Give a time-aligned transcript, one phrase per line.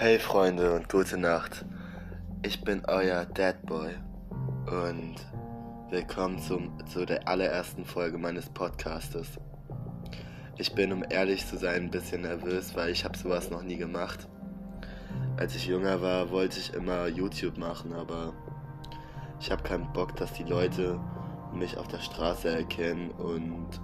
[0.00, 1.64] Hey Freunde und gute Nacht.
[2.42, 3.96] Ich bin euer Dadboy
[4.70, 5.16] und
[5.90, 9.40] willkommen zum, zu der allerersten Folge meines Podcastes.
[10.56, 13.76] Ich bin, um ehrlich zu sein, ein bisschen nervös, weil ich habe sowas noch nie
[13.76, 14.28] gemacht.
[15.36, 18.34] Als ich jünger war, wollte ich immer YouTube machen, aber
[19.40, 21.00] ich habe keinen Bock, dass die Leute
[21.52, 23.80] mich auf der Straße erkennen und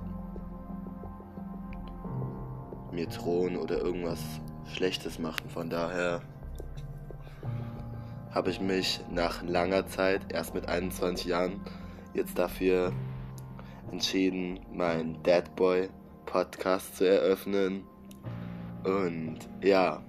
[2.93, 4.21] mir drohen oder irgendwas
[4.73, 5.49] Schlechtes machen.
[5.51, 6.23] Von daher
[8.33, 11.61] habe ich mich nach langer Zeit, erst mit 21 Jahren,
[12.15, 12.93] jetzt dafür
[13.93, 15.89] entschieden, meinen Dad Boy
[16.27, 17.85] Podcast zu eröffnen.
[18.83, 20.03] Und ja,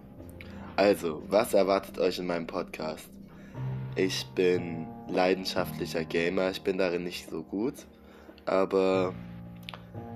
[0.76, 3.09] also, was erwartet euch in meinem Podcast?
[3.95, 7.76] Ich bin leidenschaftlicher Gamer, ich bin darin nicht so gut,
[8.45, 9.14] aber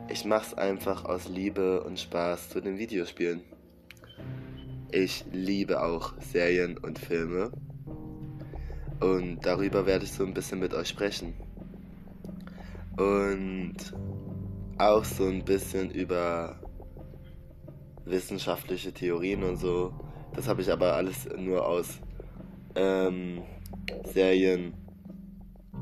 [0.10, 3.42] ich mach's einfach aus Liebe und Spaß zu den Videospielen.
[4.92, 7.52] Ich liebe auch Serien und Filme
[9.00, 11.34] und darüber werde ich so ein bisschen mit euch sprechen.
[12.98, 13.78] Und
[14.78, 16.60] auch so ein bisschen über
[18.06, 19.94] wissenschaftliche Theorien und so.
[20.34, 22.00] Das habe ich aber alles nur aus
[22.76, 23.44] ähm,
[24.06, 24.74] Serien,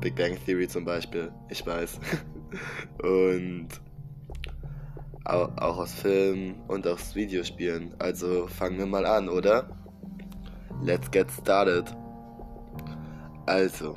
[0.00, 1.98] Big Bang Theory zum Beispiel, ich weiß.
[3.02, 3.68] und
[5.28, 7.94] auch, aus Filmen und aus Videospielen.
[7.98, 9.68] Also fangen wir mal an, oder?
[10.82, 11.84] Let's get started.
[13.46, 13.96] Also,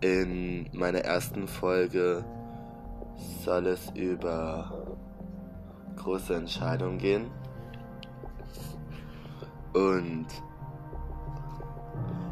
[0.00, 2.24] in meiner ersten Folge
[3.44, 4.96] soll es über
[5.96, 7.30] große Entscheidungen gehen
[9.72, 10.26] und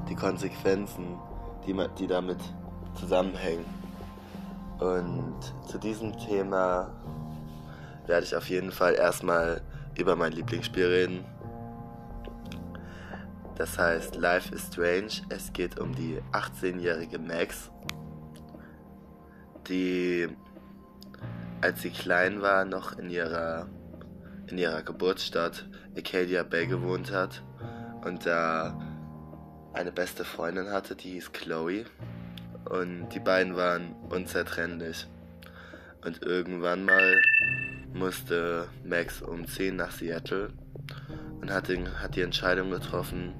[0.08, 1.18] die Konsequenzen,
[1.66, 2.38] die, die damit
[2.94, 3.64] zusammenhängen.
[4.78, 6.90] Und zu diesem Thema
[8.06, 9.62] werde ich auf jeden Fall erstmal
[9.98, 11.24] über mein Lieblingsspiel reden.
[13.56, 15.22] Das heißt Life is Strange.
[15.28, 17.70] Es geht um die 18-jährige Max,
[19.68, 20.28] die
[21.60, 23.68] als sie klein war noch in ihrer
[24.48, 25.66] in ihrer Geburtsstadt
[25.96, 27.42] Acadia Bay gewohnt hat
[28.04, 28.76] und da
[29.72, 31.84] eine beste Freundin hatte, die hieß Chloe.
[32.68, 35.06] Und die beiden waren unzertrennlich.
[36.04, 37.20] Und irgendwann mal
[37.92, 40.48] musste Max umziehen nach Seattle
[41.40, 43.34] und hat, den, hat die Entscheidung getroffen,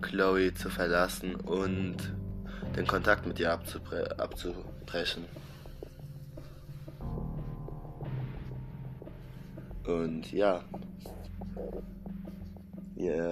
[0.00, 1.96] Chloe zu verlassen und
[2.76, 5.24] den Kontakt mit ihr abzubre abzubrechen.
[9.84, 10.62] Und ja,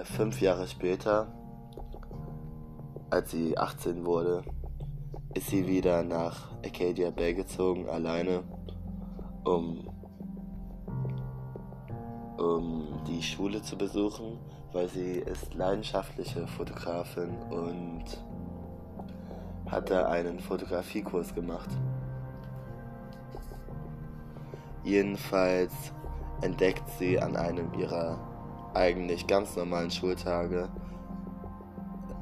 [0.04, 1.26] fünf Jahre später,
[3.10, 4.42] als sie 18 wurde,
[5.34, 8.42] ist sie wieder nach Acadia Bay gezogen, alleine,
[9.46, 9.88] um,
[12.36, 14.38] um die Schule zu besuchen,
[14.72, 18.04] weil sie ist leidenschaftliche Fotografin und
[19.70, 21.70] hatte einen Fotografiekurs gemacht.
[24.84, 25.72] Jedenfalls
[26.42, 28.18] entdeckt sie an einem ihrer
[28.74, 30.68] eigentlich ganz normalen Schultage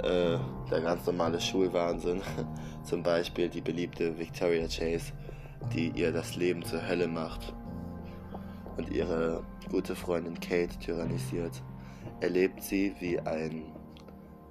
[0.02, 0.38] äh,
[0.70, 2.22] der ganz normale Schulwahnsinn,
[2.82, 5.12] zum Beispiel die beliebte Victoria Chase,
[5.72, 7.54] die ihr das Leben zur Hölle macht
[8.76, 11.62] und ihre gute Freundin Kate tyrannisiert,
[12.20, 13.64] erlebt sie, wie ein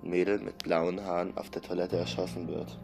[0.02, 2.80] Mädel mit blauen Haaren auf der Toilette erschossen wird.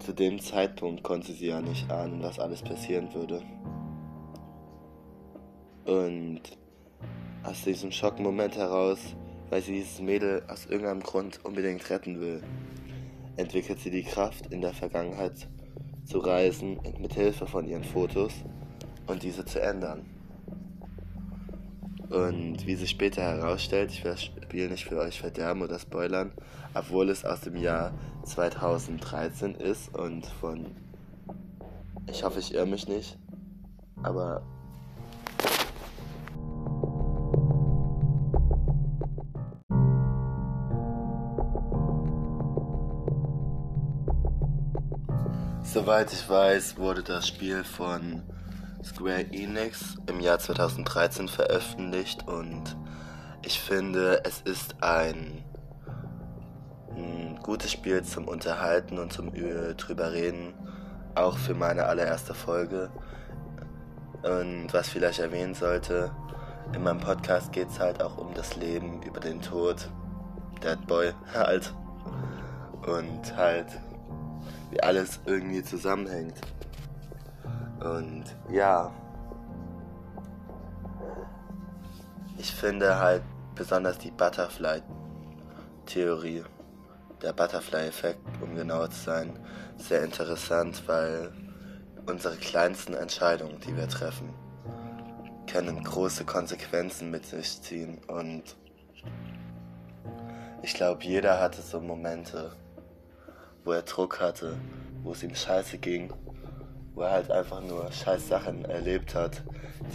[0.00, 3.42] Zu dem Zeitpunkt konnte sie ja nicht ahnen, was alles passieren würde.
[5.86, 6.42] Und
[7.42, 8.98] aus diesem Schockmoment heraus,
[9.50, 12.42] weil sie dieses Mädel aus irgendeinem Grund unbedingt retten will,
[13.36, 15.48] entwickelt sie die Kraft, in der Vergangenheit
[16.04, 18.32] zu reisen mit Hilfe von ihren Fotos
[19.06, 20.04] und diese zu ändern.
[22.10, 26.32] Und wie sich später herausstellt, ich werde das Spiel nicht für euch verderben oder spoilern,
[26.74, 27.92] obwohl es aus dem Jahr
[28.24, 30.66] 2013 ist und von,
[32.08, 33.18] ich hoffe, ich irre mich nicht,
[34.02, 34.42] aber
[45.64, 48.22] Soweit ich weiß, wurde das Spiel von
[48.84, 52.76] Square Enix im Jahr 2013 veröffentlicht und
[53.42, 55.42] ich finde, es ist ein,
[56.94, 60.52] ein gutes Spiel zum Unterhalten und zum drüber reden,
[61.14, 62.90] auch für meine allererste Folge.
[64.22, 66.12] Und was vielleicht erwähnen sollte,
[66.74, 69.90] in meinem Podcast geht es halt auch um das Leben, über den Tod,
[70.62, 71.74] Dead Boy halt.
[72.86, 73.66] Und halt
[74.70, 76.40] wie alles irgendwie zusammenhängt.
[77.80, 78.90] Und ja,
[82.38, 83.22] ich finde halt
[83.54, 86.44] besonders die Butterfly-Theorie,
[87.22, 89.38] der Butterfly-Effekt, um genau zu sein,
[89.76, 91.32] sehr interessant, weil
[92.06, 94.30] unsere kleinsten Entscheidungen, die wir treffen,
[95.50, 98.42] können große Konsequenzen mit sich ziehen und
[100.62, 102.52] ich glaube, jeder hatte so Momente,
[103.64, 104.56] wo er Druck hatte,
[105.02, 106.12] wo es ihm scheiße ging,
[106.94, 109.42] wo er halt einfach nur scheiß Sachen erlebt hat,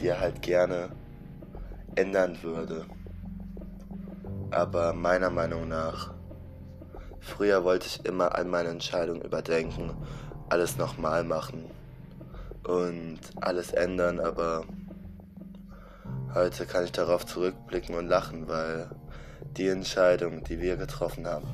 [0.01, 0.89] die er halt gerne
[1.95, 2.85] ändern würde.
[4.49, 6.13] Aber meiner Meinung nach,
[7.19, 9.95] früher wollte ich immer all meine Entscheidungen überdenken,
[10.49, 11.65] alles nochmal machen
[12.63, 14.63] und alles ändern, aber
[16.33, 18.89] heute kann ich darauf zurückblicken und lachen, weil
[19.57, 21.47] die Entscheidung, die wir getroffen haben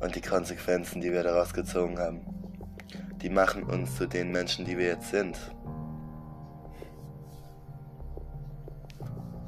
[0.00, 2.20] und die Konsequenzen, die wir daraus gezogen haben,
[3.20, 5.36] die machen uns zu den Menschen, die wir jetzt sind.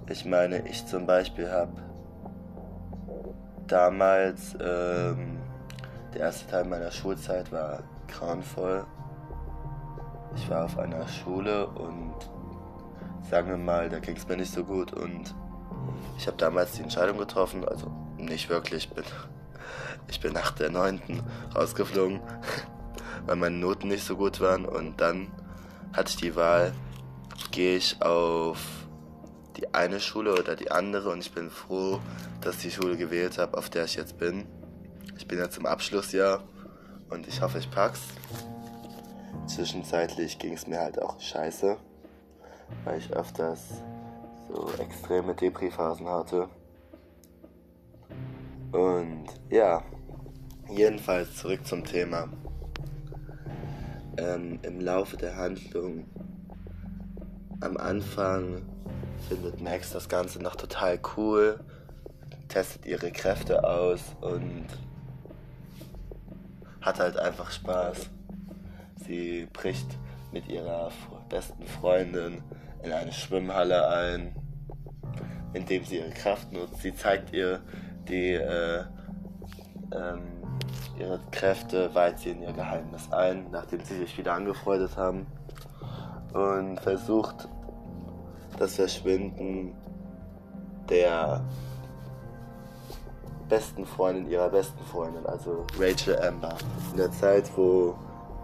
[0.09, 1.73] Ich meine, ich zum Beispiel habe
[3.69, 5.39] damals, ähm,
[6.13, 8.85] der erste Teil meiner Schulzeit war grauenvoll.
[10.35, 12.15] Ich war auf einer Schule und
[13.31, 15.35] sagen wir mal, da ging es mir nicht so gut und
[16.19, 19.05] ich habe damals die Entscheidung getroffen, also nicht wirklich, ich bin,
[20.09, 21.23] ich bin nach der 9.
[21.55, 22.21] rausgeflogen,
[23.27, 25.29] weil meine Noten nicht so gut waren und dann
[25.93, 26.73] hatte ich die Wahl,
[27.51, 28.59] gehe ich auf
[29.57, 32.01] die eine Schule oder die andere und ich bin froh,
[32.41, 34.47] dass ich die Schule gewählt habe, auf der ich jetzt bin.
[35.17, 36.43] Ich bin jetzt im Abschlussjahr
[37.11, 38.01] und ich hoffe, ich pack's.
[39.47, 41.77] Zwischenzeitlich ging es mir halt auch scheiße,
[42.85, 43.61] weil ich öfters
[44.49, 46.49] so extreme Depri-Phasen hatte.
[48.73, 49.83] Und ja,
[50.69, 52.29] jedenfalls zurück zum Thema.
[54.17, 56.05] Ähm, Im Laufe der Handlung
[57.61, 58.63] am Anfang
[59.29, 61.61] findet Max das Ganze noch total cool,
[62.49, 64.67] testet ihre Kräfte aus und
[66.81, 68.09] hat halt einfach Spaß.
[69.07, 69.99] Sie bricht
[70.33, 70.91] mit ihrer
[71.29, 72.43] besten Freundin
[72.83, 74.35] in eine Schwimmhalle ein,
[75.53, 76.81] indem sie ihre Kraft nutzt.
[76.83, 77.61] Sie zeigt ihr
[78.11, 78.85] die äh,
[79.93, 80.23] ähm,
[80.99, 85.27] ihre Kräfte, weiht sie in ihr Geheimnis ein, nachdem sie sich wieder angefreundet haben
[86.33, 87.49] und versucht
[88.59, 89.75] das Verschwinden
[90.89, 91.43] der
[93.49, 96.57] besten Freundin ihrer besten Freundin, also Rachel Amber.
[96.93, 97.97] In der Zeit, wo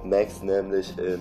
[0.02, 1.20] Max nämlich in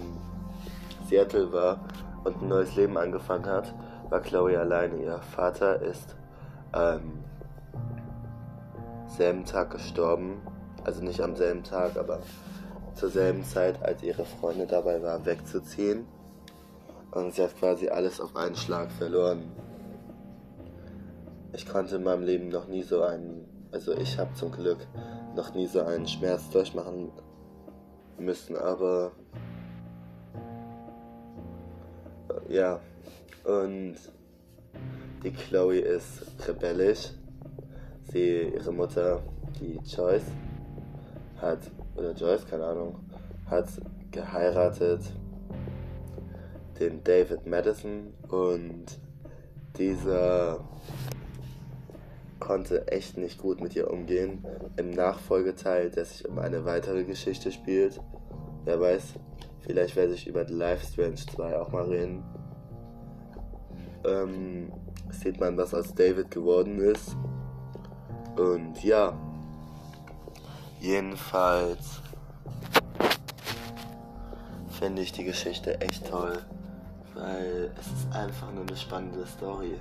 [1.08, 1.80] Seattle war
[2.24, 3.74] und ein neues Leben angefangen hat,
[4.10, 4.96] war Chloe alleine.
[4.96, 6.16] Ihr Vater ist
[6.72, 7.25] am
[9.16, 10.42] selben Tag gestorben,
[10.84, 12.22] also nicht am selben Tag, aber
[12.96, 16.06] zur selben Zeit, als ihre Freundin dabei war, wegzuziehen.
[17.12, 19.52] Und sie hat quasi alles auf einen Schlag verloren.
[21.54, 24.80] Ich konnte in meinem Leben noch nie so einen, also ich habe zum Glück
[25.36, 27.12] noch nie so einen Schmerz durchmachen
[28.18, 29.12] müssen, aber
[32.50, 32.80] ja,
[33.44, 33.96] und
[35.24, 37.12] die Chloe ist rebellisch.
[38.16, 39.22] Sie, ihre Mutter,
[39.60, 40.32] die Joyce,
[41.36, 41.60] hat,
[41.98, 42.96] oder Joyce, keine Ahnung,
[43.46, 43.68] hat
[44.10, 45.02] geheiratet
[46.80, 48.86] den David Madison und
[49.78, 50.64] dieser
[52.40, 54.46] konnte echt nicht gut mit ihr umgehen.
[54.78, 58.00] Im Nachfolgeteil, der sich um eine weitere Geschichte spielt,
[58.64, 59.16] wer weiß,
[59.60, 62.24] vielleicht werde ich über Life Strange 2 auch mal reden.
[64.06, 64.72] Ähm,
[65.12, 67.18] sieht man, was aus David geworden ist.
[68.38, 69.14] Und ja,
[70.80, 72.02] jedenfalls
[74.80, 76.44] finde ich die Geschichte echt toll
[77.16, 79.80] weil es ist einfach nur eine spannende Story,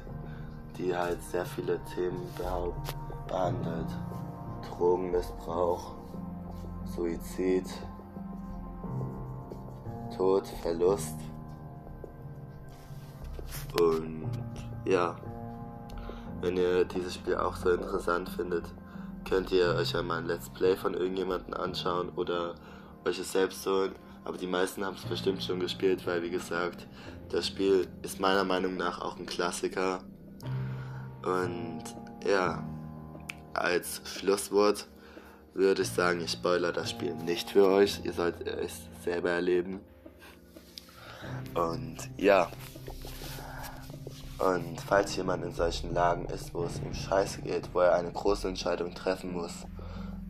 [0.79, 2.27] die halt sehr viele Themen
[3.27, 3.89] behandelt.
[4.69, 5.93] Drogenmissbrauch,
[6.87, 7.67] Suizid,
[10.17, 11.17] Tod, Verlust.
[13.81, 14.31] Und
[14.85, 15.17] ja,
[16.45, 18.67] wenn ihr dieses Spiel auch so interessant findet,
[19.27, 22.55] könnt ihr euch einmal ein Let's Play von irgendjemandem anschauen oder
[23.07, 23.95] euch es selbst holen.
[24.25, 26.87] Aber die meisten haben es bestimmt schon gespielt, weil wie gesagt,
[27.31, 30.01] das Spiel ist meiner Meinung nach auch ein Klassiker.
[31.23, 31.83] Und
[32.29, 32.63] ja,
[33.55, 34.87] als Schlusswort
[35.55, 38.01] würde ich sagen, ich spoiler das Spiel nicht für euch.
[38.05, 39.81] Ihr sollt es selber erleben.
[41.55, 42.51] Und ja.
[44.45, 48.13] Und falls jemand in solchen Lagen ist, wo es ihm scheiße geht, wo er eine
[48.13, 49.65] große Entscheidung treffen muss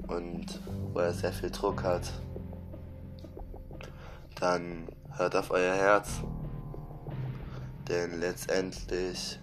[0.06, 0.61] und
[0.92, 2.12] wo er sehr viel Druck hat,
[4.38, 6.21] dann hört auf euer Herz.
[7.88, 9.40] Denn letztendlich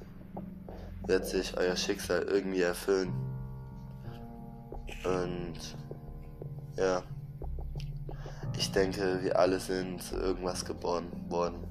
[1.05, 3.11] wird sich euer Schicksal irgendwie erfüllen.
[5.03, 5.59] Und
[6.77, 7.03] ja,
[8.57, 11.70] ich denke, wir alle sind irgendwas geboren worden.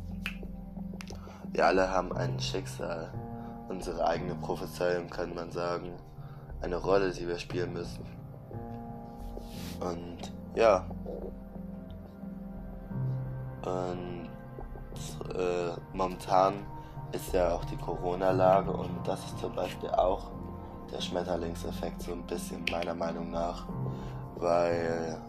[1.52, 3.12] Wir alle haben ein Schicksal,
[3.68, 5.94] unsere eigene Prophezeiung kann man sagen,
[6.62, 8.04] eine Rolle, die wir spielen müssen.
[9.80, 10.86] Und ja.
[13.64, 14.28] Und
[15.34, 16.54] äh, momentan
[17.12, 20.30] ist ja auch die Corona-Lage und das ist zum Beispiel auch
[20.92, 23.66] der Schmetterlingseffekt so ein bisschen meiner Meinung nach,
[24.36, 25.20] weil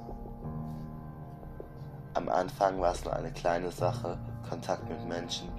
[2.13, 5.49] am Anfang war es nur eine kleine Sache, Kontakt mit Menschen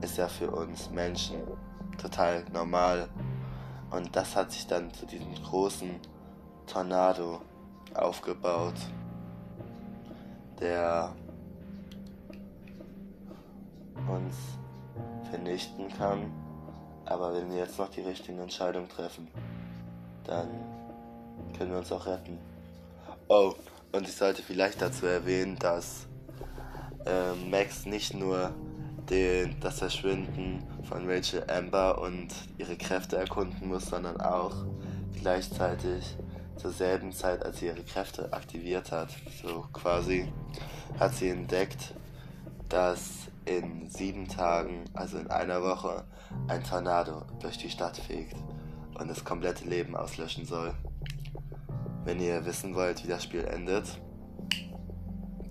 [0.00, 1.36] ist ja für uns Menschen
[2.00, 3.08] total normal
[3.90, 5.90] und das hat sich dann zu diesem großen
[6.66, 7.40] Tornado
[7.94, 8.74] aufgebaut,
[10.60, 11.14] der
[14.08, 14.36] uns
[15.30, 16.30] vernichten kann.
[17.06, 19.28] Aber wenn wir jetzt noch die richtigen Entscheidungen treffen,
[20.24, 20.48] dann
[21.56, 22.38] können wir uns auch retten.
[23.28, 23.54] Oh,
[23.92, 26.06] und ich sollte vielleicht dazu erwähnen, dass
[27.06, 28.52] äh, Max nicht nur
[29.10, 34.54] den, das Verschwinden von Rachel Amber und ihre Kräfte erkunden muss, sondern auch
[35.20, 36.16] gleichzeitig
[36.56, 39.10] zur selben Zeit, als sie ihre Kräfte aktiviert hat,
[39.42, 40.32] so quasi,
[40.98, 41.94] hat sie entdeckt,
[42.68, 46.04] dass in sieben Tagen, also in einer Woche,
[46.48, 48.36] ein Tornado durch die Stadt fegt
[48.98, 50.74] und das komplette Leben auslöschen soll.
[52.04, 54.00] Wenn ihr wissen wollt, wie das Spiel endet,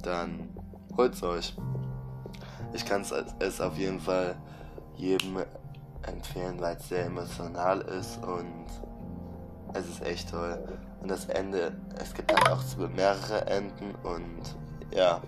[0.03, 0.49] dann
[0.95, 1.55] holt's euch.
[2.73, 3.03] Ich kann
[3.39, 4.35] es auf jeden Fall
[4.95, 5.37] jedem
[6.03, 8.65] empfehlen, weil es sehr emotional ist und
[9.73, 10.57] es ist echt toll.
[11.01, 14.55] Und das Ende, es gibt halt auch mehrere Enden und
[14.95, 15.21] ja.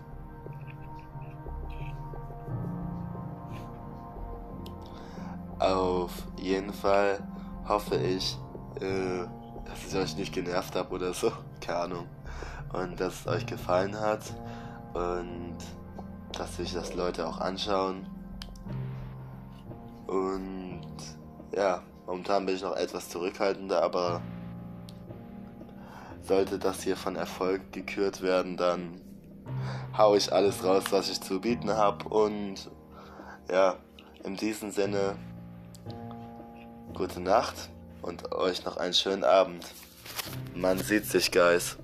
[5.60, 7.20] Auf jeden Fall
[7.68, 8.38] hoffe ich,
[8.80, 9.26] äh,
[9.66, 11.32] dass ich euch nicht genervt habe oder so.
[11.62, 12.06] Keine Ahnung.
[12.74, 14.22] Und dass es euch gefallen hat.
[14.94, 15.58] Und
[16.34, 18.08] dass sich das Leute auch anschauen.
[20.08, 20.88] Und
[21.56, 24.22] ja, momentan bin ich noch etwas zurückhaltender, aber
[26.24, 29.02] sollte das hier von Erfolg gekürt werden, dann
[29.98, 32.08] hau ich alles raus, was ich zu bieten habe.
[32.08, 32.70] Und
[33.52, 33.76] ja,
[34.24, 35.16] in diesem Sinne,
[36.94, 37.70] gute Nacht
[38.02, 39.66] und euch noch einen schönen Abend.
[40.54, 41.78] Man sieht sich, Guys.